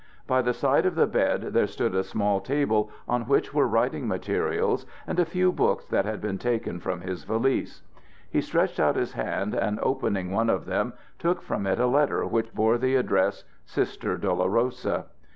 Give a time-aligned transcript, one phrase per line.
[0.25, 4.07] By the side of the bed there stood a small table on which were writing
[4.07, 7.83] materials and a few books that had been taken from his valise.
[8.27, 12.25] He stretched out his hand and opening one of them took from it a letter
[12.25, 15.05] which bore the address, "Sister Dolorosa."